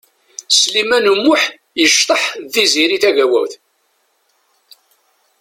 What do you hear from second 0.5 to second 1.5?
Sliman U Muḥ